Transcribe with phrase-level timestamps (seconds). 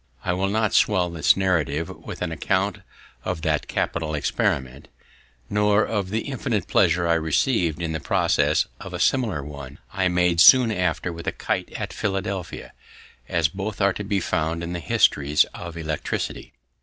[0.25, 2.79] I will not swell this narrative with an account
[3.23, 4.87] of that capital experiment,
[5.47, 10.07] nor of the infinite pleasure I receiv'd in the success of a similar one I
[10.07, 12.73] made soon after with a kite at Philadelphia,
[13.29, 16.53] as both are to be found in the histories of electricity.